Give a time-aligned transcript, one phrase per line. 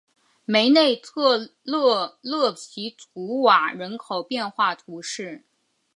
[0.45, 5.45] 梅内特勒勒皮图瓦人口变化图示